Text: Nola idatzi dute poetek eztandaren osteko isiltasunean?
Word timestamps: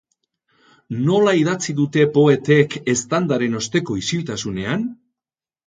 Nola 1.09 1.33
idatzi 1.39 1.75
dute 1.81 2.07
poetek 2.17 2.79
eztandaren 2.95 3.61
osteko 3.63 4.01
isiltasunean? 4.03 4.91